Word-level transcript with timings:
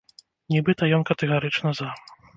Нібыта 0.53 0.89
ён 0.99 1.05
катэгарычна 1.13 1.69
за. 1.81 1.89